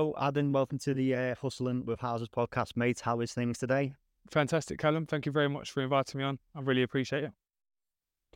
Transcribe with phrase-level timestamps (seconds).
[0.00, 3.00] Adin, welcome to the uh, Hustling with Houses podcast, mate.
[3.00, 3.92] How is things today?
[4.30, 5.04] Fantastic, Callum.
[5.04, 6.38] Thank you very much for inviting me on.
[6.54, 7.32] I really appreciate it.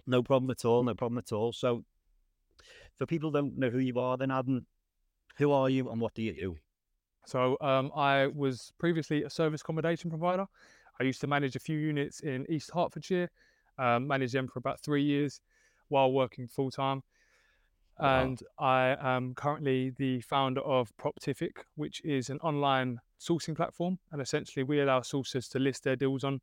[0.06, 0.82] No problem at all.
[0.82, 1.52] No problem at all.
[1.54, 1.82] So,
[2.98, 4.66] for people who don't know who you are, then Adin,
[5.38, 6.56] who are you and what do you do?
[7.24, 10.46] So, um, I was previously a service accommodation provider.
[11.00, 13.30] I used to manage a few units in East Hertfordshire,
[13.78, 15.40] um, managed them for about three years
[15.88, 17.02] while working full time.
[17.98, 18.22] Wow.
[18.22, 23.98] And I am currently the founder of Proptific, which is an online sourcing platform.
[24.10, 26.40] And essentially, we allow sourcers to list their deals on,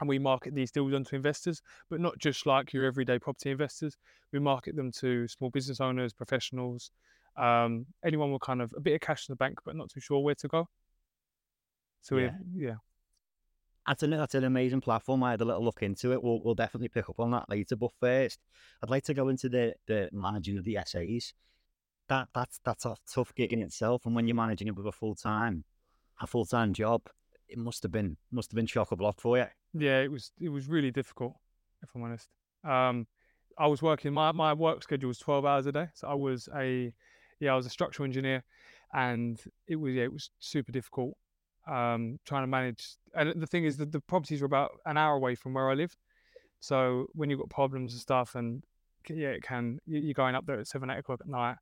[0.00, 3.98] and we market these deals onto investors, but not just like your everyday property investors.
[4.32, 6.90] We market them to small business owners, professionals,
[7.36, 10.00] um, anyone with kind of a bit of cash in the bank, but not too
[10.00, 10.68] sure where to go.
[12.00, 12.30] So, Yeah.
[12.54, 12.74] yeah, yeah.
[13.90, 15.24] That's an, that's an amazing platform.
[15.24, 16.22] I had a little look into it.
[16.22, 17.74] We'll, we'll definitely pick up on that later.
[17.74, 18.38] But first,
[18.80, 21.32] I'd like to go into the, the managing of the SAs.
[22.08, 24.06] That that's that's a tough gig in itself.
[24.06, 25.64] And when you're managing it with a full time,
[26.20, 27.02] a full time job,
[27.48, 29.46] it must have been must have been shock a block for you.
[29.74, 31.34] Yeah, it was it was really difficult,
[31.82, 32.28] if I'm honest.
[32.62, 33.08] Um,
[33.58, 36.48] I was working my my work schedule was 12 hours a day, so I was
[36.54, 36.92] a
[37.40, 38.44] yeah I was a structural engineer,
[38.94, 41.16] and it was yeah it was super difficult.
[41.66, 45.14] Um, trying to manage, and the thing is that the properties were about an hour
[45.14, 45.94] away from where I live,
[46.58, 48.62] so when you've got problems and stuff, and
[49.08, 51.56] yeah, it can you- you're going up there at seven eight o'clock at night.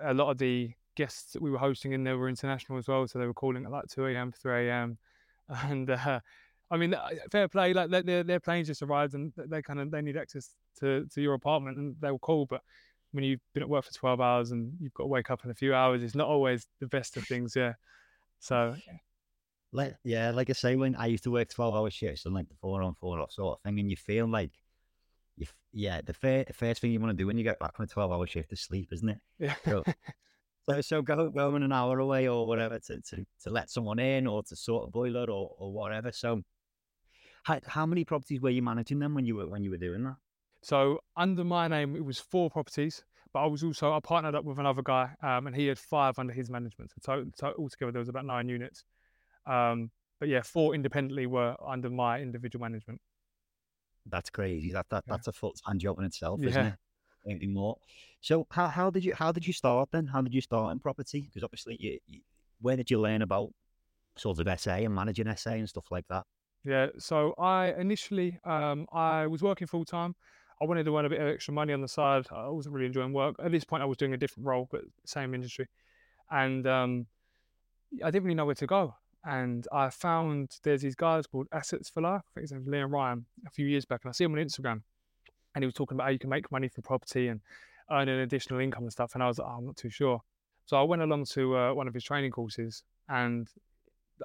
[0.00, 3.06] A lot of the guests that we were hosting in there were international as well,
[3.06, 4.98] so they were calling at like 2 a.m., 3 a.m.
[5.70, 6.20] And uh,
[6.70, 7.72] I mean, uh, fair play.
[7.72, 11.20] Like their- their planes just arrived, and they kind of they need access to to
[11.22, 12.46] your apartment, and they were cool.
[12.46, 12.62] But
[13.12, 15.50] when you've been at work for twelve hours and you've got to wake up in
[15.50, 17.54] a few hours, it's not always the best of things.
[17.54, 17.74] Yeah.
[18.38, 18.76] So
[19.72, 22.48] Like yeah, like I say, when I used to work twelve hour shifts and like
[22.48, 24.52] the four on four off sort of thing, and you feel like
[25.36, 27.84] you yeah, the fir- first thing you want to do when you get back from
[27.84, 29.18] a twelve hour shift is sleep, isn't it?
[29.38, 29.54] yeah.
[29.64, 29.84] Cool.
[30.68, 34.26] So, so go going an hour away or whatever to, to, to let someone in
[34.26, 36.10] or to sort a boiler or, or whatever.
[36.10, 36.42] So,
[37.44, 40.02] how, how many properties were you managing them when you were when you were doing
[40.02, 40.16] that?
[40.62, 43.04] So under my name, it was four properties,
[43.36, 46.18] but I was also I partnered up with another guy, um, and he had five
[46.18, 46.90] under his management.
[47.02, 48.82] So, so altogether, there was about nine units.
[49.44, 52.98] Um, but yeah, four independently were under my individual management.
[54.06, 54.72] That's crazy.
[54.72, 55.12] That that Yeah.
[55.12, 56.78] that's a full time job in itself, isn't it?
[57.26, 57.76] Anything more.
[58.22, 60.06] So, how how did you how did you start then?
[60.06, 61.20] How did you start in property?
[61.20, 62.20] Because obviously, you, you
[62.62, 63.50] where did you learn about
[64.16, 66.24] sort of SA and managing SA and stuff like that?
[66.64, 66.86] Yeah.
[66.96, 70.14] So I initially, um, I was working full time.
[70.60, 72.26] I wanted to earn a bit of extra money on the side.
[72.30, 73.36] I wasn't really enjoying work.
[73.42, 75.66] At this point, I was doing a different role, but same industry.
[76.30, 77.06] And um,
[78.02, 78.94] I didn't really know where to go.
[79.24, 82.22] And I found there's these guys called Assets for Life.
[82.24, 84.00] I think his name's Ryan a few years back.
[84.04, 84.82] And I see him on Instagram.
[85.54, 87.40] And he was talking about how you can make money from property and
[87.90, 89.14] earn an additional income and stuff.
[89.14, 90.22] And I was like, oh, I'm not too sure.
[90.64, 93.48] So I went along to uh, one of his training courses and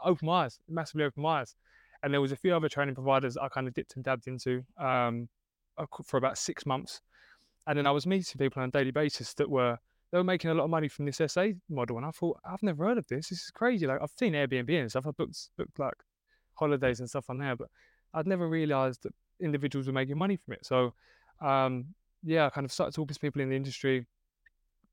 [0.04, 1.56] opened my eyes, massively opened my eyes.
[2.04, 4.64] And there was a few other training providers I kind of dipped and dabbed into
[4.78, 5.30] um,
[6.06, 7.02] for about six months.
[7.68, 9.78] And then I was meeting people on a daily basis that were
[10.12, 12.64] they were making a lot of money from this SA model, and I thought I've
[12.64, 13.30] never heard of this.
[13.30, 13.88] This is crazy.
[13.88, 15.08] Like I've seen Airbnb and stuff.
[15.08, 15.94] I've booked booked like
[16.56, 17.70] holidays and stuff on there, but
[18.14, 20.66] I'd never realised that individuals were making money from it.
[20.66, 20.94] So
[21.42, 21.86] um,
[22.24, 24.06] yeah, I kind of started talking to people in the industry,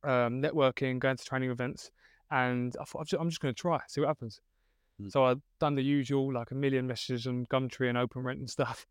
[0.05, 1.91] um, networking, going to training events,
[2.31, 4.41] and I thought I'm just, I'm just going to try, see what happens.
[5.01, 5.11] Mm.
[5.11, 8.51] So I'd done the usual, like a million messages on Gumtree and Open Rent and
[8.51, 8.87] stuff.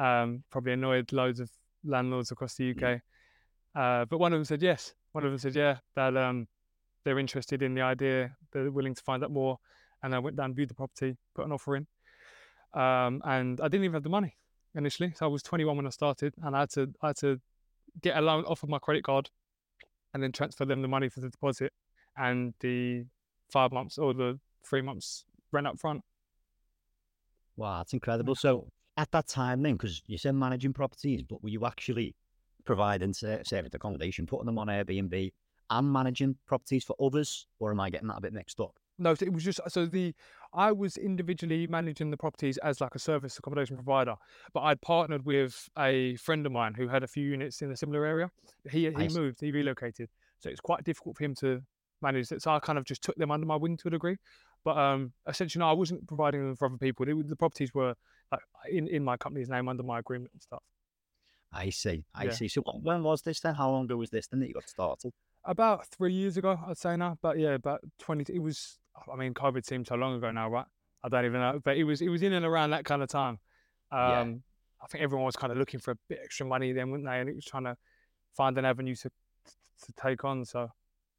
[0.00, 1.50] Um, probably annoyed loads of
[1.84, 3.00] landlords across the UK.
[3.74, 4.94] Uh, but one of them said yes.
[5.12, 6.46] One of them said yeah, that um,
[7.04, 9.58] they're interested in the idea, they're willing to find out more.
[10.02, 11.86] And I went down, viewed the property, put an offer in,
[12.72, 14.36] um, and I didn't even have the money
[14.74, 15.12] initially.
[15.14, 17.40] So I was 21 when I started, and I had to I had to
[18.00, 19.28] get a loan off of my credit card,
[20.14, 21.72] and then transfer them the money for the deposit
[22.16, 23.04] and the
[23.50, 26.02] five months or the three months rent up front.
[27.56, 28.34] Wow, that's incredible.
[28.34, 28.68] So,
[29.00, 32.14] at that time, then, because you said managing properties, but were you actually
[32.66, 35.32] providing service accommodation, putting them on Airbnb,
[35.70, 38.78] and managing properties for others, or am I getting that a bit mixed up?
[38.98, 40.14] No, it was just so the
[40.52, 44.16] I was individually managing the properties as like a service accommodation provider,
[44.52, 47.76] but I'd partnered with a friend of mine who had a few units in a
[47.76, 48.30] similar area.
[48.70, 50.10] He he moved, he relocated,
[50.40, 51.62] so it's quite difficult for him to
[52.02, 52.42] manage it.
[52.42, 54.18] So I kind of just took them under my wing to a degree,
[54.64, 57.06] but um, essentially, no, I wasn't providing them for other people.
[57.06, 57.94] Were- the properties were
[58.32, 58.40] like
[58.70, 60.62] in in my company's name under my agreement and stuff.
[61.52, 62.04] I see.
[62.14, 62.30] I Yeah.
[62.30, 62.48] see.
[62.48, 63.54] So, when was this then?
[63.54, 65.12] How long ago was this then that you got started?
[65.44, 68.32] About three years ago, I'd say now, but yeah, about twenty.
[68.32, 68.78] It was.
[69.10, 70.66] I mean, COVID seems so long ago now, right?
[71.02, 72.02] I don't even know, but it was.
[72.02, 73.38] It was in and around that kind of time.
[73.92, 74.20] Yeah.
[74.20, 74.42] Um,
[74.82, 77.18] I think everyone was kind of looking for a bit extra money then, weren't they?
[77.20, 77.76] And it was trying to
[78.36, 79.10] find an avenue to
[79.86, 80.44] to take on.
[80.44, 80.68] So,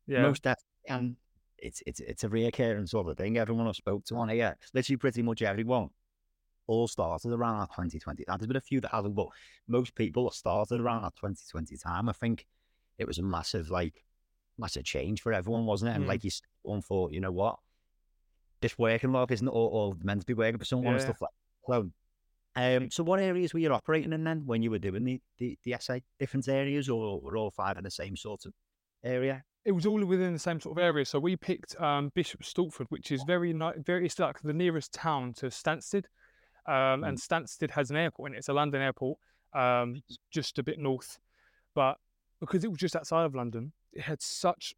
[0.08, 0.68] yeah, Most definitely.
[0.88, 1.16] And
[1.62, 3.38] it's it's it's a reoccurring sort of thing.
[3.38, 5.90] Everyone I spoke to on here, literally pretty much everyone,
[6.68, 8.26] all started around that 2020.
[8.28, 9.28] Now, there's been a few that haven't, but
[9.68, 12.10] most people started around that 2020 time.
[12.10, 12.48] I think
[12.98, 14.04] it was a massive, like,
[14.58, 15.96] massive change for everyone, wasn't it?
[15.96, 16.08] And Mm.
[16.10, 16.32] like you
[16.64, 17.60] one thought, you know what?
[18.62, 21.06] This working log isn't all, all meant to be working for someone and Yeah.
[21.06, 21.32] stuff like
[21.68, 21.74] that.
[21.74, 21.92] So,
[22.56, 25.58] um, so what areas were you operating in then when you were doing the, the,
[25.64, 26.00] the SA?
[26.20, 28.54] Different areas or were all five in the same sort of
[29.04, 29.44] area?
[29.64, 31.06] It was all within the same sort of area.
[31.06, 34.94] So we picked um, Bishop Stortford, which is very ni- very it's like the nearest
[34.94, 36.06] town to Stansted,
[36.68, 38.40] um, and Stansted has an airport in it.
[38.40, 39.20] It's a London airport,
[39.54, 41.20] um, just a bit north,
[41.76, 41.98] but
[42.40, 44.74] because it was just outside of London, it had such.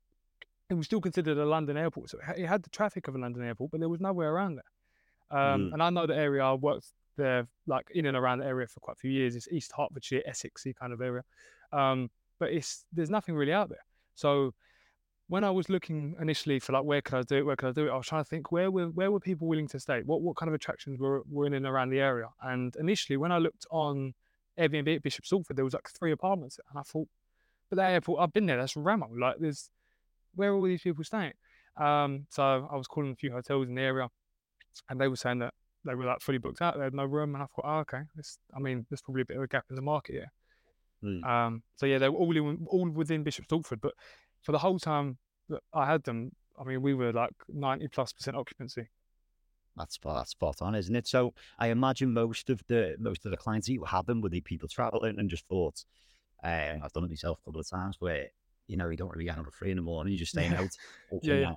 [0.69, 3.43] It was still considered a London airport, so it had the traffic of a London
[3.43, 5.39] airport, but there was nowhere around there.
[5.39, 5.73] Um, Mm.
[5.73, 6.43] And I know the area.
[6.43, 9.35] I worked there, like in and around the area for quite a few years.
[9.35, 11.23] It's East Hertfordshire, Essexy kind of area,
[11.71, 12.09] um,
[12.39, 13.85] but it's there's nothing really out there.
[14.15, 14.53] So
[15.27, 17.71] when I was looking initially for like where could I do it, where could I
[17.71, 20.01] do it, I was trying to think where were where were people willing to stay,
[20.03, 22.27] what what kind of attractions were were in and around the area.
[22.41, 24.13] And initially, when I looked on
[24.59, 27.07] Airbnb at Bishop Stortford, there was like three apartments, and I thought,
[27.69, 29.09] but that airport, I've been there, that's Ramo.
[29.17, 29.69] Like, there's
[30.35, 31.33] where are all these people staying?
[31.77, 34.09] Um, so I was calling a few hotels in the area,
[34.89, 35.53] and they were saying that
[35.85, 38.01] they were like fully booked out, they had no room, and I thought, oh, okay,
[38.15, 40.31] this, I mean, there's probably a bit of a gap in the market here.
[41.03, 41.23] Mm.
[41.25, 43.93] Um, so yeah, they were all in, all within Bishop Stortford, but
[44.43, 45.17] for the whole time
[45.49, 48.87] that I had them, I mean, we were like ninety plus percent occupancy.
[49.75, 51.07] That's spot, that's spot on, isn't it?
[51.07, 54.29] So I imagine most of the most of the clients that you have them were
[54.29, 55.83] the people traveling and just thought,
[56.43, 58.27] uh, I've done it myself a couple of times where
[58.67, 60.61] you know you don't really get at three in the morning, you're just staying Yeah.
[60.61, 60.69] out.
[61.23, 61.53] Yeah, yeah.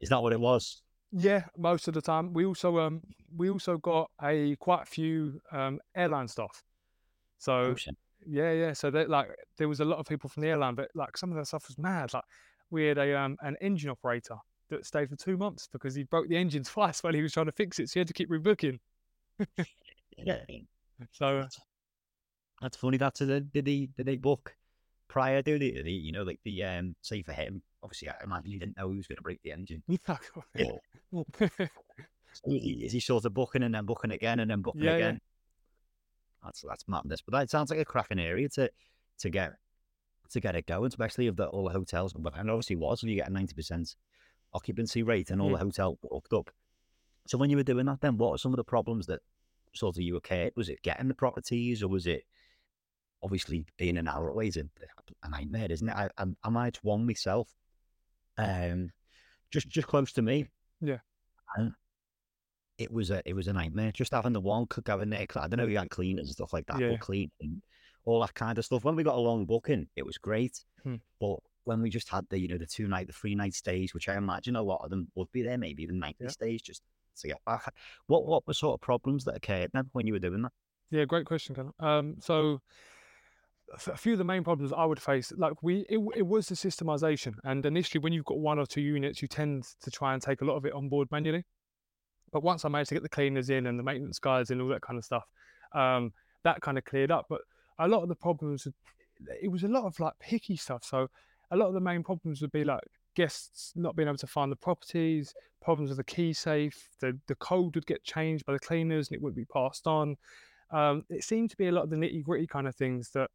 [0.00, 0.82] Is that what it was?
[1.12, 2.32] Yeah, most of the time.
[2.34, 3.00] We also um
[3.34, 6.62] we also got a quite a few um airline staff.
[7.38, 7.96] So Oh, shit.
[8.28, 8.72] Yeah, yeah.
[8.72, 9.28] So that like
[9.58, 11.68] there was a lot of people from the airline, but like some of that stuff
[11.68, 12.12] was mad.
[12.12, 12.24] Like
[12.70, 14.36] we had a um an engine operator
[14.70, 17.46] that stayed for two months because he broke the engine twice while he was trying
[17.46, 18.78] to fix it, so he had to keep rebooking.
[20.18, 20.38] Yeah.
[21.10, 21.60] So That's,
[22.62, 22.96] that's funny.
[22.98, 24.54] That's a, did he did they book
[25.08, 25.42] prior?
[25.42, 27.62] to the, did he, you know, like the um, say for him?
[27.82, 29.82] Obviously, I imagine he didn't know he was going to break the engine.
[32.46, 35.12] he- is he sort of booking and then booking again and then booking Yeah, yeah.
[36.44, 37.22] That's that's madness.
[37.22, 38.70] But that sounds like a cracking area to
[39.20, 39.54] to get
[40.30, 42.12] to get it going, especially if the, all the hotels.
[42.12, 43.94] But and obviously was if you get a ninety percent
[44.52, 46.50] occupancy rate and all the hotel booked up.
[47.26, 49.20] So when you were doing that, then what are some of the problems that
[49.74, 50.52] sort of you occurred?
[50.56, 52.24] Was it getting the properties, or was it
[53.22, 54.66] obviously being an hour away is a,
[55.22, 55.94] a nightmare, isn't it?
[55.94, 57.48] I, I, I might one myself,
[58.36, 58.90] um,
[59.50, 60.48] just just close to me.
[60.80, 60.98] Yeah.
[61.56, 61.72] And
[62.78, 63.92] it was a it was a nightmare.
[63.92, 65.26] Just having the one could go in there.
[65.36, 66.90] I don't know, you had cleaners and stuff like that, Yeah.
[66.90, 67.62] but cleaning,
[68.04, 68.84] all that kind of stuff.
[68.84, 70.64] When we got a long booking, it was great.
[70.82, 70.96] Hmm.
[71.20, 73.94] But when we just had the you know the two night, the three night stays,
[73.94, 76.30] which I imagine a lot of them would be there, maybe even nightly Yeah.
[76.30, 76.82] stays, just
[77.20, 77.72] to get back.
[78.08, 80.52] What what were sort of problems that occurred then when you were doing that?
[80.90, 81.70] Yeah, great question, Ken.
[81.80, 82.60] Um, so
[83.86, 86.54] a few of the main problems I would face, like we, it, it was the
[86.54, 90.22] systemization, and initially when you've got one or two units, you tend to try and
[90.22, 91.44] take a lot of it on board manually.
[92.34, 94.68] But once I managed to get the cleaners in and the maintenance guys and all
[94.68, 95.24] that kind of stuff,
[95.72, 96.12] um,
[96.42, 97.26] that kind of cleared up.
[97.30, 97.42] But
[97.78, 98.66] a lot of the problems,
[99.40, 100.82] it was a lot of like picky stuff.
[100.84, 101.08] So
[101.52, 102.82] a lot of the main problems would be like
[103.14, 107.36] guests not being able to find the properties, problems with the key safe, the the
[107.36, 110.16] code would get changed by the cleaners and it wouldn't be passed on.
[110.72, 113.30] Um, it seemed to be a lot of the nitty gritty kind of things that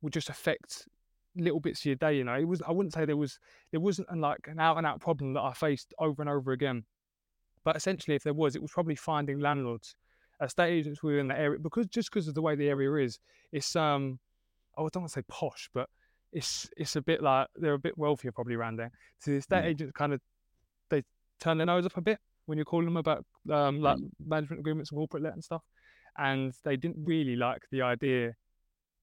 [0.00, 0.86] would just affect
[1.34, 2.16] little bits of your day.
[2.16, 3.40] You know, it was I wouldn't say there was
[3.72, 6.52] there wasn't an, like an out and out problem that I faced over and over
[6.52, 6.84] again.
[7.68, 9.94] But essentially, if there was, it was probably finding landlords,
[10.42, 13.18] estate agents within the area because just because of the way the area is,
[13.52, 14.18] it's um,
[14.78, 15.86] I don't want to say posh, but
[16.32, 18.90] it's it's a bit like they're a bit wealthier probably around there.
[19.18, 19.70] So the estate Yeah.
[19.72, 20.22] agents kind of
[20.88, 21.02] they
[21.40, 24.90] turn their nose up a bit when you're calling them about um like management agreements
[24.90, 25.62] and corporate let and stuff,
[26.16, 28.34] and they didn't really like the idea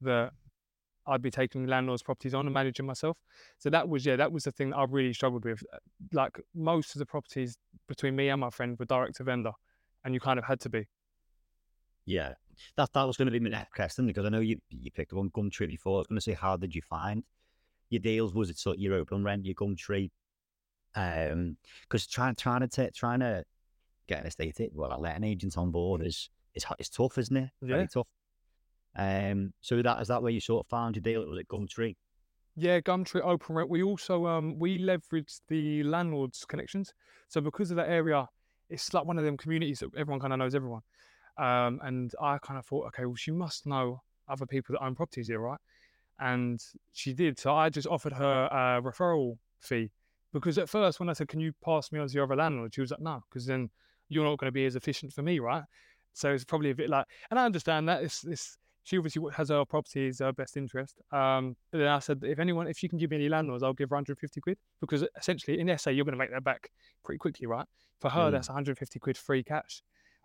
[0.01, 0.31] that
[1.05, 3.19] I'd be taking landlords' properties on and managing myself.
[3.59, 5.61] So that was yeah, that was the thing that I really struggled with.
[6.11, 9.51] Like most of the properties between me and my friend were direct to vendor,
[10.03, 10.85] and you kind of had to be.
[12.05, 12.33] Yeah,
[12.77, 15.13] that that was going to be my next question because I know you you picked
[15.13, 15.95] up on Gumtree before.
[15.95, 17.23] I was going to say, how did you find
[17.89, 18.33] your deals?
[18.33, 20.11] Was it sort of your open rent, your Gumtree?
[20.95, 23.43] Um, because trying trying to ta- trying to
[24.07, 27.35] get an estate a- well, let an agent on board is is it's tough, isn't
[27.35, 27.49] it?
[27.61, 28.07] Very tough.
[28.97, 31.27] Um, so that is that where you sort of found your deal?
[31.27, 31.95] Was it Gumtree?
[32.55, 33.69] Yeah, Gumtree Open Rent.
[33.69, 36.93] We also um we leveraged the landlords' connections.
[37.27, 38.27] So because of that area,
[38.69, 40.81] it's like one of them communities that everyone kind of knows everyone.
[41.37, 44.95] Um, and I kind of thought, okay, well, she must know other people that own
[44.95, 45.59] properties here, right?
[46.19, 46.61] And
[46.93, 47.37] she did.
[47.39, 49.91] So I just offered her a referral fee
[50.33, 52.73] Because at first, when I said, "Can you pass me on to your other landlord?"
[52.73, 53.69] she was like, "No," because then
[54.09, 55.63] you're not going to be as efficient for me, right?
[56.13, 59.49] So it's probably a bit like, and I understand that it's, it's she obviously has
[59.49, 60.95] her property as her best interest.
[61.11, 63.73] Um, but then I said, if anyone, if you can give me any landlords, I'll
[63.73, 66.69] give her 150 quid because essentially in SA you're going to make that back
[67.03, 67.65] pretty quickly, right?
[67.99, 68.31] For her, Mm.
[68.31, 69.83] that's 150 quid free cash.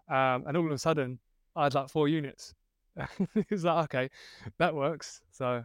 [0.08, 1.18] Um, and all of a sudden,
[1.56, 2.54] I had like four units.
[3.34, 4.10] it's like okay,
[4.58, 5.20] that works.
[5.30, 5.64] So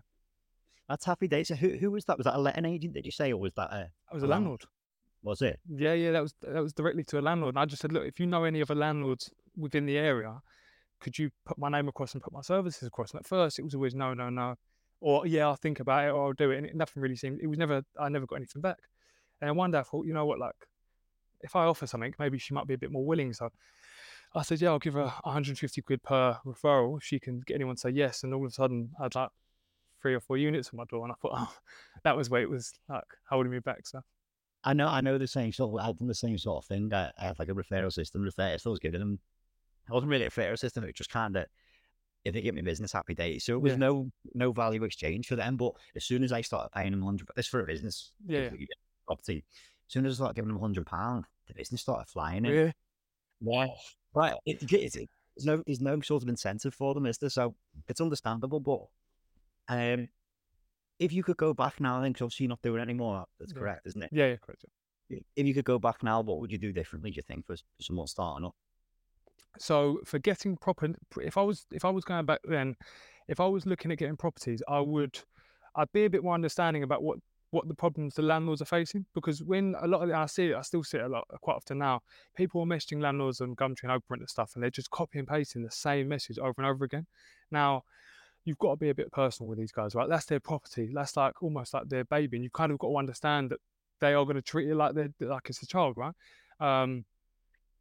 [0.88, 1.48] That's happy days.
[1.50, 2.18] So who who was that?
[2.18, 2.94] Was that a letting agent?
[2.94, 4.62] Did you say, or was that a I was a A landlord.
[4.62, 4.66] landlord.
[5.24, 5.60] was it?
[5.68, 7.56] Yeah, yeah, that was that was directly to a landlord.
[7.56, 10.40] And I just said, look, if you know any other landlords within the area,
[11.00, 13.12] could you put my name across and put my services across?
[13.12, 14.56] And at first, it was always no, no, no,
[15.02, 16.58] or yeah, I'll think about it, or I'll do it.
[16.58, 17.40] And it, nothing really seemed.
[17.42, 17.84] It was never.
[18.00, 18.80] I never got anything back.
[19.42, 20.56] And one day I thought, you know what, like,
[21.42, 23.34] if I offer something, maybe she might be a bit more willing.
[23.34, 23.50] So
[24.34, 27.80] I said, yeah, I'll give her 150 quid per referral she can get anyone to
[27.80, 28.24] say yes.
[28.24, 29.30] And all of a sudden, I had like
[30.02, 31.54] three or four units on my door, and I thought, oh,
[32.04, 33.86] that was where it was like holding me back.
[33.88, 34.02] So
[34.64, 36.92] I know, I know the same sort of, done the same sort of thing.
[36.94, 38.24] I, I have like a referral system.
[38.24, 39.20] Referral, I was giving them,
[39.90, 40.84] I wasn't really a referral system.
[40.84, 41.46] It just kind of,
[42.24, 43.46] if they give me business, happy days.
[43.46, 43.78] So it was Yeah.
[43.78, 45.58] no no value exchange for them.
[45.58, 48.50] But as soon as I started paying them 100, this for a business, Yeah,
[49.06, 49.44] property.
[49.88, 52.52] As soon as I started giving them 100 pound, the business started flying in.
[52.52, 52.74] really,
[53.42, 53.68] Yeah.
[54.16, 54.34] Right.
[54.46, 57.30] It, it, it's- there's no there's no sort of incentive for them, is there?
[57.30, 57.56] So
[57.90, 58.62] it's understandable.
[58.62, 58.86] But
[59.68, 60.08] um,
[60.98, 63.26] if you could go back now, I think obviously you're not doing it anymore.
[63.40, 63.60] That's Yeah.
[63.60, 64.10] correct, isn't it?
[64.14, 64.64] yeah, yeah, correct.
[65.10, 67.12] If you could go back now, what would you do differently?
[67.12, 68.56] Do you think for, for someone starting up?
[69.58, 72.76] So for getting proper, if I was if I was going back then,
[73.28, 75.20] if I was looking at getting properties, I would,
[75.76, 77.20] I'd be a bit more understanding about what
[77.52, 80.48] what the problems the landlords are facing because when a lot of the, I see
[80.48, 82.02] it, I still see it a lot quite often now.
[82.36, 85.20] People are messaging landlords on Gumtree and Open Rent and stuff, and they're just copy
[85.20, 87.06] and pasting the same message over and over again.
[87.52, 87.84] Now,
[88.44, 90.10] you've got to be a bit personal with these guys, right?
[90.10, 90.92] That's their property.
[90.94, 93.60] That's like almost like their baby, and you kind of got to understand that
[94.02, 96.14] they are going to treat it like they're like it's a child, right?
[96.60, 97.06] Um,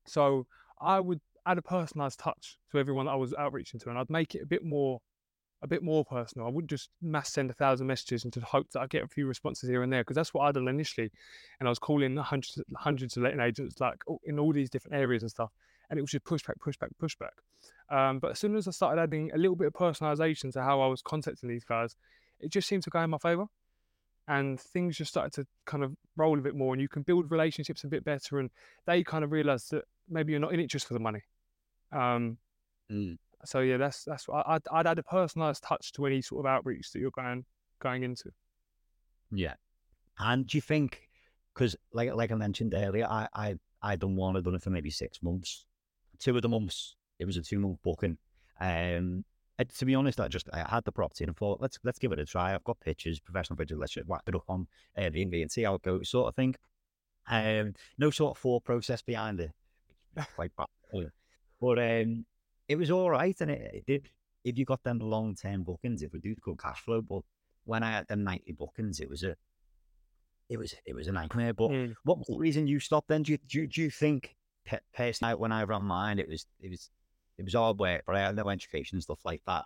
[0.07, 0.47] so
[0.81, 4.11] I would add a personalised touch to everyone that I was outreaching to, and I'd
[4.11, 5.01] make it a bit more,
[5.63, 6.47] a bit more personal.
[6.47, 9.09] I wouldn't just mass send a thousand messages and just hope that I get a
[9.09, 11.11] few responses here and there, because that's what I did initially.
[11.61, 15.23] And I was calling hundreds, hundreds of letting agents, like in all these different areas
[15.23, 15.51] and stuff,
[15.91, 17.37] and it was just pushback, pushback, pushback.
[17.95, 20.81] Um, but as soon as I started adding a little bit of personalisation to how
[20.81, 21.97] I was contacting these guys,
[22.41, 23.47] it just seemed to go in my favour.
[24.27, 27.31] And things just started to kind of roll a bit more, and you can build
[27.31, 28.39] relationships a bit better.
[28.39, 28.49] And
[28.87, 31.21] they kind of realize that maybe you're not in it just for the money.
[31.95, 32.39] Um,
[32.91, 33.17] Mm.
[33.47, 36.45] so yeah, that's that's what I- I'd, I'd add a personalised touch to any sort
[36.45, 37.45] of outreach that you're going
[37.81, 38.31] going into.
[39.33, 39.55] Yeah.
[40.19, 41.09] And do you think,
[41.55, 44.71] because like like I mentioned earlier, I I I done one, I'd done it for
[44.71, 45.65] maybe six months.
[46.19, 48.19] Two of the months, it was a two month booking.
[48.61, 49.25] Um,
[49.59, 51.99] and to be honest, I just I had the property and I thought let's let's
[51.99, 52.55] give it a try.
[52.55, 53.79] I've got pictures, professional pictures.
[53.79, 54.67] Let's just whack it up on
[54.99, 56.55] Airbnb and see how it goes, sort of thing.
[57.29, 59.53] Um, no sort of thought process behind it.
[60.93, 61.09] Yeah.
[61.65, 62.27] But um,
[62.69, 64.11] it was all right, and it, it did.
[64.45, 67.01] If you got them long term bookings, it would do good cash flow.
[67.01, 67.23] But
[67.65, 69.37] when I had them nightly bookings, it was a
[70.49, 71.55] it was it was a nightmare.
[71.55, 71.95] But Mm.
[72.05, 73.23] what reason you stopped then?
[73.23, 76.71] Do you do, do you think pe- personally when I ran mine, it was it
[76.71, 76.91] was
[77.39, 79.65] it was hard work, but I had no education and stuff like that.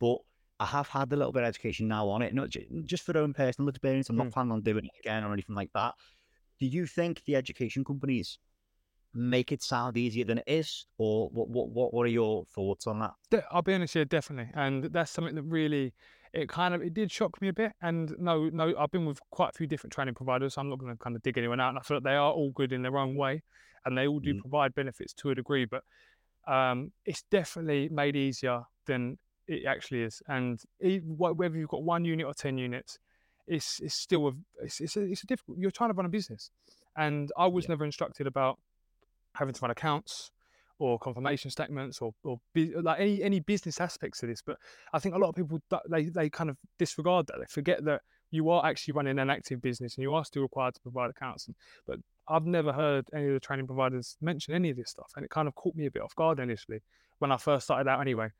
[0.00, 0.18] But
[0.58, 3.16] I have had a little bit of education now on it, not ju- just for
[3.16, 4.10] own personal experience.
[4.10, 4.32] I'm not Mm.
[4.32, 5.94] planning on doing it again or anything like that.
[6.58, 8.38] Do you think the education companies
[9.14, 12.86] make it sound easier than it is, or what what what, what are your thoughts
[12.86, 13.12] on that?
[13.50, 15.92] I'll be honest here, definitely, and that's something that really
[16.32, 17.72] it kind of it did shock me a bit.
[17.82, 20.54] And no, no, I've been with quite a few different training providers.
[20.54, 22.14] So I'm not going to kind of dig anyone out, and I feel like they
[22.14, 23.42] are all good in their own way,
[23.84, 24.40] and they all do Mhm.
[24.40, 25.66] provide benefits to a degree.
[25.66, 25.84] But
[26.46, 30.22] um, it's definitely made easier than it actually is.
[30.28, 32.98] And wh- whether you've got one unit or ten units,
[33.46, 34.32] it's it's still a
[34.64, 35.58] it's it's a, it's a difficult.
[35.58, 36.50] You're trying to run a business,
[36.96, 37.72] and I was Yeah.
[37.72, 38.58] never instructed about
[39.34, 40.30] having to run accounts
[40.78, 42.40] or confirmation statements or or
[42.82, 44.42] like any any business aspects of this.
[44.42, 44.56] But
[44.92, 47.36] I think a lot of people they they kind of disregard that.
[47.38, 50.74] They forget that you are actually running an active business and you are still required
[50.74, 51.48] to provide accounts.
[51.86, 51.98] But
[52.28, 55.30] I've never heard any of the training providers mention any of this stuff, and it
[55.30, 56.80] kind of caught me a bit off guard initially
[57.18, 58.00] when I first started out.
[58.00, 58.30] Anyway,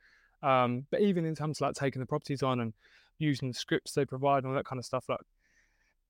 [0.42, 2.72] um, but even in terms of like taking the properties on and
[3.18, 5.20] using the scripts they provide and all that kind of stuff, like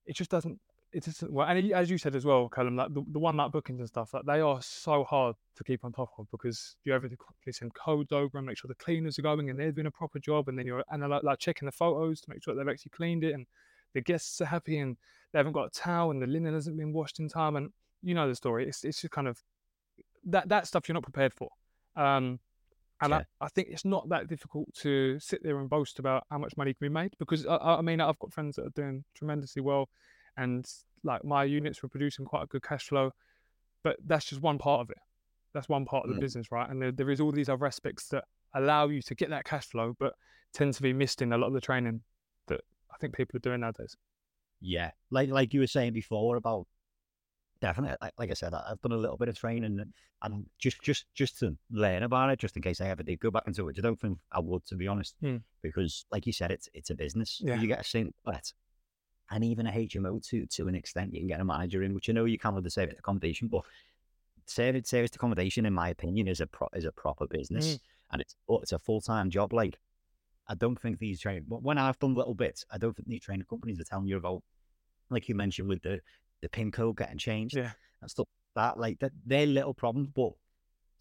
[0.07, 0.59] it just doesn't.
[0.93, 3.51] It doesn't well, and as you said as well, Callum, like the, the one night
[3.51, 6.93] bookings and stuff, like they are so hard to keep on top of because you
[6.93, 9.73] have to quickly send codes over and make sure the cleaners are going and they're
[9.73, 12.45] doing a proper job, and then you're and like, like checking the photos to make
[12.45, 13.47] sure they've actually cleaned it and
[13.95, 14.99] the guests are happy and
[15.33, 17.71] they haven't got a towel and the linen hasn't been washed in time, and
[18.03, 18.69] you know the story.
[18.69, 19.43] It's it's just kind of
[20.27, 21.49] that that stuff you're not prepared for.
[21.97, 22.39] Um,
[23.01, 23.25] and I, Yeah.
[23.41, 26.75] I think it's not that difficult to sit there and boast about how much money
[26.75, 29.63] can be made because I, I I mean I've got friends that are doing tremendously
[29.63, 29.89] well,
[30.37, 30.67] and
[31.05, 33.11] like my units were producing quite a good cash flow,
[33.83, 34.99] but that's just one part of it.
[35.55, 36.21] That's one part of the Mm.
[36.21, 36.69] business, right?
[36.71, 38.25] And there, there is all these other aspects that
[38.55, 40.15] allow you to get that cash flow, but
[40.55, 42.03] tend to be missed in a lot of the training
[42.49, 42.61] that
[42.93, 43.97] I think people are doing nowadays.
[44.61, 46.67] Yeah, like like you were saying before about
[47.61, 47.97] definitely.
[48.01, 49.93] Like, like I said, I've done a little bit of training and,
[50.59, 53.43] just just just to learn about it, just in case I ever did go back
[53.49, 53.77] into it.
[53.79, 55.39] I don't think I would, to be honest, Hmm.
[55.63, 57.41] because like you said, it's it's a business.
[57.43, 57.61] Yeah.
[57.61, 58.53] You get a sync but
[59.31, 62.09] and even a HMO to to an extent, you can get a manager in, which
[62.09, 63.63] I know you can with the service accommodation, but
[64.47, 67.81] service service accommodation, in my opinion, is a pro, is a proper business, mm.
[68.13, 69.53] and it's it's a full time job.
[69.53, 69.79] Like
[70.49, 73.47] I don't think these training when I've done little bits, I don't think these training
[73.49, 74.43] companies are telling you about,
[75.11, 76.01] like you mentioned with the
[76.41, 77.71] the pin code getting changed Yeah.
[78.01, 78.27] and stuff
[78.57, 78.81] like that.
[78.81, 80.33] Like that, they're little problems, but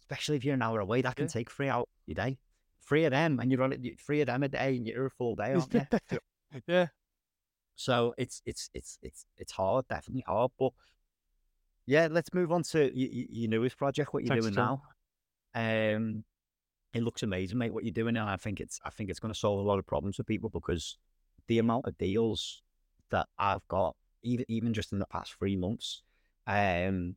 [0.00, 1.30] especially if you're an hour away, that can Yeah.
[1.30, 2.38] take three out your day.
[2.86, 4.00] Three of them, and you're on it.
[4.00, 6.18] Three of them a day, and you're a full day, aren't you?
[6.66, 6.86] yeah.
[7.82, 10.52] So it's it's it's it's it's hard, definitely hard.
[10.58, 10.72] But
[11.86, 14.14] yeah, let's move on to your newest project.
[14.14, 14.78] What you're Thanks, doing John.
[15.54, 15.96] now?
[15.96, 16.24] Um,
[16.94, 17.74] it looks amazing, mate.
[17.74, 19.80] What you're doing, and I think it's I think it's going to solve a lot
[19.80, 20.96] of problems for people because
[21.48, 22.62] the amount of deals
[23.10, 26.02] that I've got, even even just in the past three months,
[26.46, 27.16] um,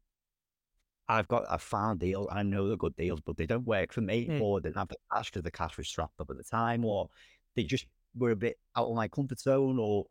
[1.07, 2.27] I've got I've found deals.
[2.31, 4.41] I know they're good deals, but they don't work for me, Mm.
[4.41, 6.83] or they didn't have the cash because the cash was strapped up at the time,
[6.83, 7.07] or
[7.55, 10.05] they just were a bit out of my comfort zone, or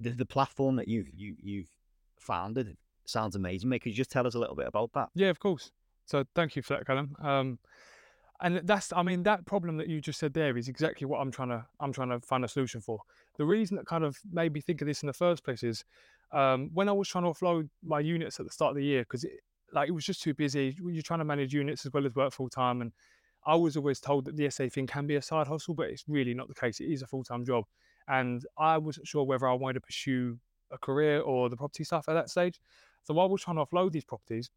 [0.00, 1.70] the, the platform that you've you, you've
[2.18, 3.68] founded sounds amazing.
[3.68, 5.10] Mate, could you just tell us a little bit about that?
[5.14, 5.70] Yeah, of course.
[6.06, 7.14] So thank you for that, Callum.
[7.20, 7.58] Um,
[8.40, 11.30] and that's, I mean, that problem that you just said there is exactly what I'm
[11.30, 13.00] trying to, I'm trying to find a solution for.
[13.38, 15.84] The reason that kind of made me think of this in the first place is
[16.32, 19.02] um, when I was trying to offload my units at the start of the year
[19.02, 19.24] because
[19.72, 20.76] like, it was just too busy.
[20.82, 22.92] You're trying to manage units as well as work full time, and
[23.46, 26.04] I was always told that the SA thing can be a side hustle, but it's
[26.08, 26.80] really not the case.
[26.80, 27.64] It is a full time job,
[28.08, 30.38] and I wasn't sure whether I wanted to pursue
[30.70, 32.60] a career or the property stuff at that stage.
[33.04, 34.50] So I was trying to offload these properties.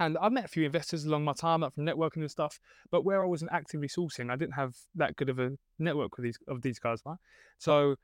[0.00, 2.60] And I met a few investors along my time, up from networking and stuff.
[2.90, 6.24] But where I wasn't actively sourcing, I didn't have that good of a network with
[6.24, 7.18] these of these guys, right?
[7.58, 7.96] So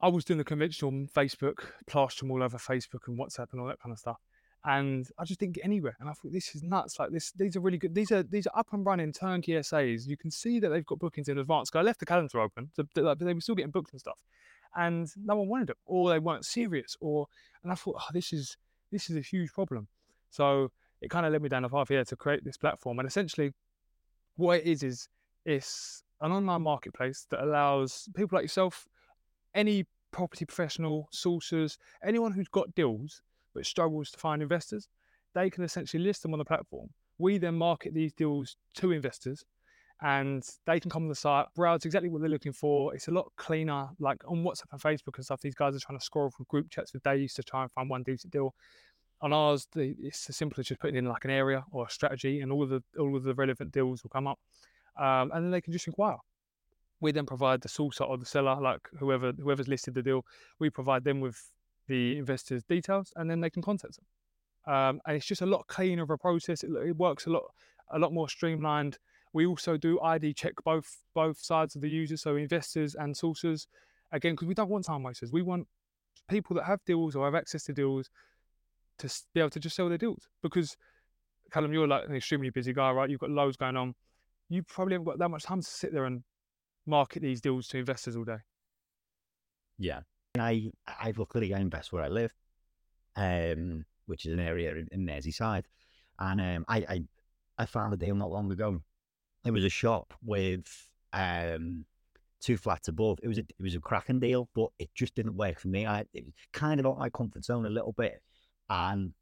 [0.00, 3.66] I was doing the conventional Facebook, plaster them all over Facebook and WhatsApp and all
[3.68, 4.18] that kind of stuff.
[4.68, 5.96] And I just didn't get anywhere.
[6.00, 6.98] And I thought this is nuts.
[6.98, 7.94] Like this, these are really good.
[7.94, 10.08] These are these are up and running turnkey SAs.
[10.08, 11.70] You can see that they've got bookings in advance.
[11.72, 14.18] I left the calendar open, so they, like, they were still getting booked and stuff.
[14.74, 17.28] And no one wanted them, or they weren't serious, or
[17.62, 18.56] and I thought, oh, this is
[18.90, 19.86] this is a huge problem.
[20.30, 22.98] So it kind of led me down a path here to create this platform.
[22.98, 23.52] And essentially,
[24.34, 25.08] what it is is
[25.44, 28.88] it's an online marketplace that allows people like yourself,
[29.54, 33.22] any property professional, sources, anyone who's got deals
[33.56, 34.88] but struggles to find investors,
[35.34, 36.90] they can essentially list them on the platform.
[37.18, 39.44] We then market these deals to investors
[40.02, 42.94] and they can come on the site, browse exactly what they're looking for.
[42.94, 43.88] It's a lot cleaner.
[43.98, 46.70] Like on WhatsApp and Facebook and stuff, these guys are trying to scroll through group
[46.70, 48.54] chats for days to try and find one decent deal.
[49.22, 51.90] On ours, the, it's as simple as just putting in like an area or a
[51.90, 54.38] strategy, and all of the all of the relevant deals will come up,
[55.00, 56.18] um, and then they can just inquire.
[57.00, 60.26] We then provide the sourcer or the seller, like whoever whoever's listed the deal.
[60.58, 61.50] We provide them with
[61.88, 64.74] the investor's details, and then they can contact them.
[64.74, 66.64] Um, and it's just a lot cleaner of a process.
[66.64, 67.44] It, it works a lot
[67.90, 68.98] a lot more streamlined.
[69.32, 73.68] We also do ID check both both sides of the user, so investors and sources.
[74.12, 75.32] Again, because we don't want time wasters.
[75.32, 75.66] We want
[76.28, 78.10] people that have deals or have access to deals
[78.98, 80.28] to be able to just sell their deals.
[80.42, 80.76] Because
[81.50, 83.10] Callum, you're like an extremely busy guy, right?
[83.10, 83.94] You've got loads going on.
[84.48, 86.22] You probably haven't got that much time to sit there and
[86.86, 88.38] market these deals to investors all day.
[89.78, 90.00] Yeah.
[90.40, 92.32] I I luckily I invest where I live,
[93.16, 95.64] um, which is an area in, in Merseyside,
[96.18, 97.02] and um, I, I
[97.58, 98.82] I found a deal not long ago.
[99.44, 100.66] It was a shop with
[101.12, 101.84] um
[102.40, 103.18] two flats above.
[103.22, 105.86] It was a it was a cracking deal, but it just didn't work for me.
[105.86, 108.22] I it was kind of out my comfort zone a little bit,
[108.68, 109.12] and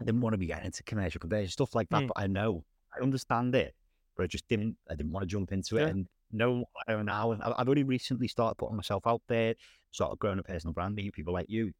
[0.00, 2.02] I didn't want to be getting into commercial conversion stuff like that.
[2.02, 2.08] Mm.
[2.08, 2.64] But I know
[2.96, 3.74] I understand it,
[4.16, 4.76] but I just didn't.
[4.90, 5.82] I didn't want to jump into it.
[5.82, 5.88] Yeah.
[5.88, 7.32] And no, I know now.
[7.32, 9.54] And I- I've only recently started putting myself out there,
[9.92, 10.94] sort of growing a personal brand.
[10.94, 11.72] Meeting people like you.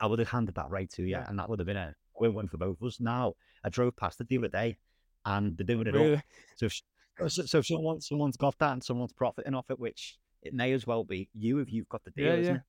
[0.00, 1.26] I would have handed that right to you, Yeah.
[1.28, 2.98] and that would have been a win-win for both of us.
[2.98, 4.78] Now I drove past it the other day,
[5.24, 5.94] and they're doing it.
[5.94, 6.22] Really?
[6.56, 6.80] So, if,
[7.20, 10.54] uh, so, so if someone, someone's got that and someone's profiting off it, which it
[10.54, 12.60] may as well be you if you've got the deal, Yeah, isn't yeah.
[12.60, 12.66] it?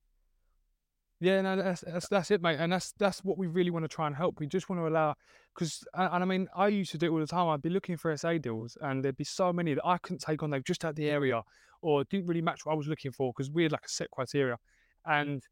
[1.19, 3.89] Yeah, no, that's that's that's it, mate, and that's that's what we really want to
[3.89, 4.39] try and help.
[4.39, 5.15] We just want to allow,
[5.55, 7.47] because and I mean, I used to do it all the time.
[7.47, 10.43] I'd be looking for SA deals, and there'd be so many that I couldn't take
[10.43, 10.51] on.
[10.51, 11.11] They've just had the mm.
[11.11, 11.41] area,
[11.81, 14.11] or didn't really match what I was looking for, because we had like a set
[14.11, 14.57] criteria,
[15.05, 15.43] and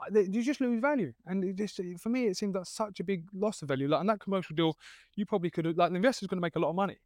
[0.00, 1.12] I- they- you just lose value.
[1.26, 3.88] And it just for me, it seemed like such a big loss of value.
[3.88, 4.78] Like on that commercial deal,
[5.14, 6.96] you probably could have like the investor's going to make a lot of money,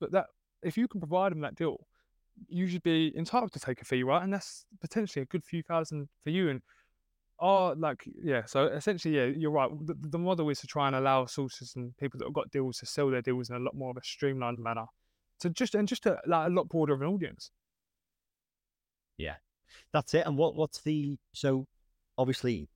[0.00, 0.26] but that
[0.62, 1.86] if you can provide them that deal,
[2.48, 4.22] you should be entitled to take a fee, right?
[4.22, 6.48] And that's potentially a good few thousand for you.
[6.50, 6.62] And
[7.44, 8.44] Oh, like yeah.
[8.46, 9.68] So essentially, yeah, you're right.
[9.84, 12.78] The, the model is to try and allow sources and people that have got deals
[12.78, 14.86] to sell their deals in a lot more of a streamlined manner,
[15.40, 17.50] to just and just a, like, a lot broader of an audience.
[19.18, 19.34] Yeah,
[19.92, 20.24] that's it.
[20.24, 21.66] And what what's the so
[22.16, 22.68] obviously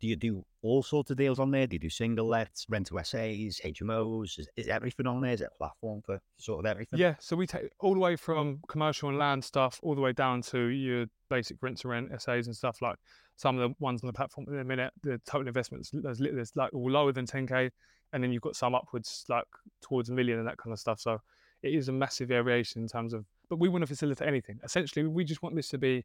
[0.00, 1.66] do you do all sorts of deals on there?
[1.66, 4.38] Do you do single lets, rent to SAs, HMOs?
[4.38, 5.32] Is, is everything on there?
[5.32, 6.98] Is it a platform for sort of everything?
[6.98, 10.12] Yeah, so we take all the way from commercial and land stuff all the way
[10.12, 12.96] down to your basic rent to rent SAs and stuff like
[13.36, 16.52] some of the ones on the platform in a minute, the total investments there's, there's
[16.56, 17.70] like all lower than 10k,
[18.12, 19.44] and then you've got some upwards like
[19.82, 21.00] towards a million and that kind of stuff.
[21.00, 21.20] So
[21.62, 24.58] it is a massive variation in terms of, but we want to facilitate anything.
[24.64, 26.04] Essentially, we just want this to be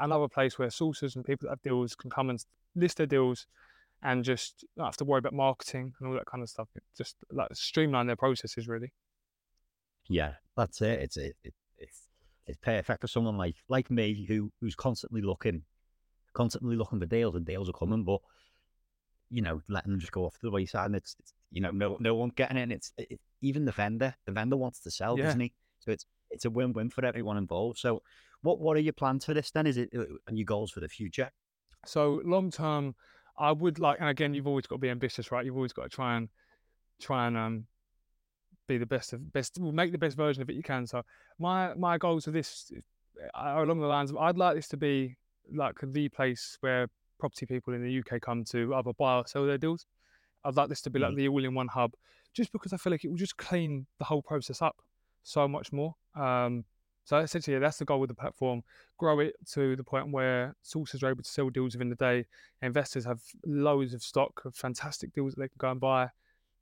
[0.00, 3.46] another place where sources and people that have deals can come and list their deals
[4.02, 6.68] and just not have to worry about marketing and all that kind of stuff.
[6.96, 8.92] Just like streamline their processes really.
[10.08, 11.00] Yeah, that's it.
[11.00, 12.08] It's it, it, it's
[12.46, 15.62] it's perfect for someone like like me who who's constantly looking,
[16.32, 18.20] constantly looking for deals and deals are coming, but
[19.30, 21.70] you know, letting them just go off to the wayside and it's, it's you know
[21.70, 22.62] no no one getting it.
[22.62, 24.14] And it's it, even the vendor.
[24.26, 25.26] The vendor wants to sell, yeah.
[25.26, 25.52] doesn't he?
[25.78, 27.78] So it's it's a win win for everyone involved.
[27.78, 28.02] So
[28.42, 29.66] what what are your plans for this then?
[29.66, 31.30] Is it uh, and your goals for the future?
[31.86, 32.94] So long term,
[33.38, 35.44] I would like, and again, you've always got to be ambitious, right?
[35.44, 36.28] You've always got to try and
[37.00, 37.66] try and um,
[38.68, 40.86] be the best of best, make the best version of it you can.
[40.86, 41.02] So
[41.38, 42.70] my my goals for this
[43.34, 45.16] are along the lines of I'd like this to be
[45.52, 46.88] like the place where
[47.18, 49.86] property people in the UK come to either buy or sell their deals.
[50.44, 51.16] I'd like this to be like mm.
[51.16, 51.92] the all-in-one hub,
[52.32, 54.76] just because I feel like it will just clean the whole process up
[55.22, 55.94] so much more.
[56.14, 56.64] Um,
[57.04, 58.62] so essentially, that's the goal with the platform.
[58.98, 62.26] Grow it to the point where sources are able to sell deals within the day.
[62.62, 66.10] Investors have loads of stock of fantastic deals that they can go and buy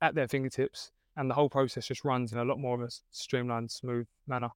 [0.01, 2.91] at their fingertips, and the whole process just runs in a lot more of a
[3.11, 4.49] streamlined, smooth manner.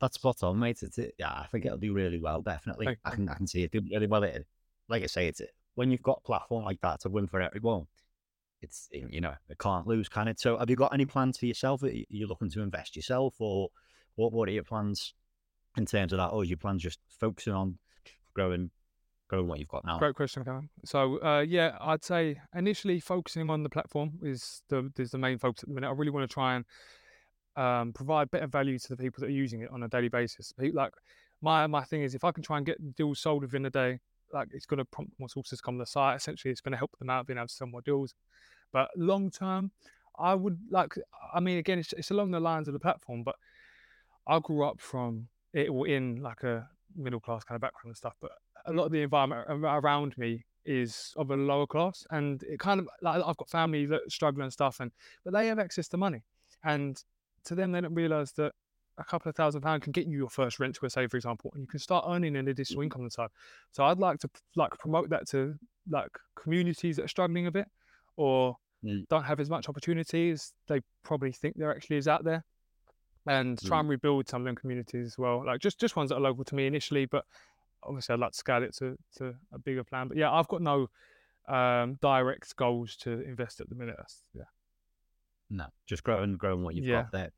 [0.00, 0.82] That's spot on, mate.
[0.82, 2.42] It's, it, yeah, I think it'll do really well.
[2.42, 4.22] Definitely, I can I can see it do really well.
[4.22, 4.46] It,
[4.88, 5.40] like I say, it's
[5.74, 7.86] when you've got a platform like that to win for everyone.
[8.64, 10.40] It's you know it can't lose, can it?
[10.40, 11.82] So, have you got any plans for yourself?
[11.82, 13.68] Are you looking to invest yourself, or
[14.16, 15.14] what what are your plans
[15.76, 16.28] in terms of that?
[16.28, 17.78] Or is your plans just focusing on
[18.32, 18.70] growing
[19.28, 19.98] growing what you've got now?
[19.98, 20.68] Great question, Kevin.
[20.84, 25.38] So uh, yeah, I'd say initially focusing on the platform is the is the main
[25.38, 25.88] focus at the minute.
[25.88, 26.64] I really want to try and
[27.56, 30.52] um, provide better value to the people that are using it on a daily basis.
[30.72, 30.92] Like
[31.42, 34.00] my my thing is if I can try and get deals sold within a day,
[34.32, 36.16] like it's going to prompt more sources to come to the site.
[36.16, 38.14] Essentially, it's going to help them out being able to sell more deals.
[38.74, 39.70] But long term,
[40.18, 40.96] I would like.
[41.32, 43.36] I mean, again, it's, it's along the lines of the platform, but
[44.26, 48.14] I grew up from it in like a middle class kind of background and stuff,
[48.20, 48.32] but
[48.66, 52.80] a lot of the environment around me is of a lower class, and it kind
[52.80, 54.90] of like I've got family that struggle and stuff, and
[55.24, 56.24] but they have access to money,
[56.64, 57.00] and
[57.44, 58.52] to them they don't realize that
[58.98, 61.52] a couple of thousand pounds can get you your first rent to SA, for example,
[61.54, 62.84] and you can start earning an additional mm-hmm.
[62.84, 63.30] income on the side.
[63.70, 65.54] So I'd like to like promote that to
[65.88, 67.68] like communities that are struggling a bit
[68.16, 69.08] or mm.
[69.08, 72.44] don't have as much opportunities they probably think there actually is out there
[73.26, 73.80] and try mm.
[73.80, 75.44] and rebuild some of them communities as well.
[75.44, 77.24] Like just just ones that are local to me initially, but
[77.82, 80.08] obviously I'd like to scale it to to a bigger plan.
[80.08, 80.88] But yeah, I've got no
[81.48, 83.96] um, direct goals to invest at the minute.
[84.34, 84.42] Yeah.
[85.50, 87.02] No, just growing growing what you've yeah.
[87.02, 87.30] got there.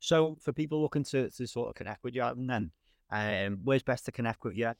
[0.00, 2.70] So for people looking to, to sort of connect with you, then
[3.10, 4.72] um, where's best to connect with you?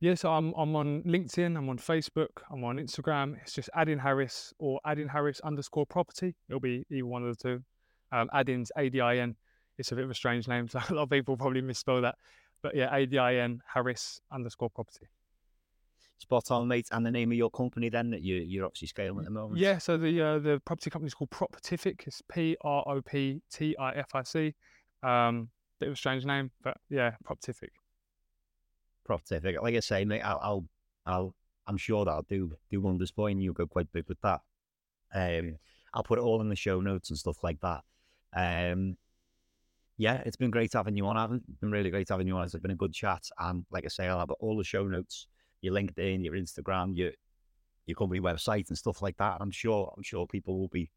[0.00, 3.40] Yeah, so I'm I'm on LinkedIn, I'm on Facebook, I'm on Instagram.
[3.40, 6.34] It's just Adin Harris or Adin Harris underscore property.
[6.48, 7.62] It'll be either one of the two.
[8.12, 9.36] Um, Adin's A D I N
[9.78, 12.16] it's a bit of a strange name, so a lot of people probably misspell that.
[12.62, 15.06] But yeah, A D I N Harris underscore property.
[16.18, 16.88] Spot on, mate.
[16.92, 19.58] And the name of your company then that you you're obviously scaling at the moment.
[19.60, 22.06] Yeah, so the uh, the property company is called Proptific.
[22.06, 24.54] It's P R O P T I F I C.
[25.02, 27.70] Um, bit of a strange name, but yeah, Proptific.
[29.08, 29.60] Proptific.
[29.62, 30.64] Like I say, mate, I'll, I'll,
[31.06, 31.34] I'll
[31.66, 33.34] I'm sure that I'll do do wonders for you.
[33.34, 34.40] And you'll go quite big with that.
[35.14, 35.56] Um,
[35.92, 37.82] I'll put it all in the show notes and stuff like that.
[38.36, 38.96] Um,
[39.96, 41.34] yeah, it's been great having you on.
[41.48, 42.44] It's been really great having you on.
[42.44, 43.22] It's been a good chat.
[43.38, 45.28] And like I say, I'll have all the show notes,
[45.60, 47.12] your LinkedIn, your Instagram, your
[47.86, 49.36] your company website and stuff like that.
[49.40, 50.90] I'm sure I'm sure people will be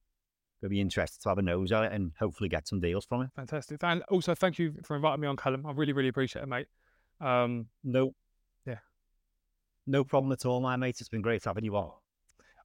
[0.62, 3.22] will be interested to have a nose at it and hopefully get some deals from
[3.22, 3.30] it.
[3.36, 3.84] Fantastic.
[3.84, 5.66] And also thank you for inviting me on, Callum.
[5.66, 6.68] I really, really appreciate it, mate.
[7.20, 8.14] Um, no.
[8.66, 8.80] Yeah.
[9.86, 10.98] No problem at all, my mate.
[11.00, 11.92] It's been great having you on.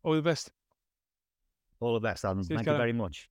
[0.03, 0.51] All the best.
[1.81, 2.45] All the best, Adin.
[2.45, 3.29] Thank you very much.